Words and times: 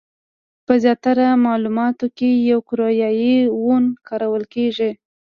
په 0.65 0.73
زیاتره 0.83 1.25
معاملاتو 1.43 2.07
کې 2.17 2.59
کوریايي 2.67 3.35
وون 3.63 3.83
کارول 4.07 4.43
کېږي. 4.53 4.91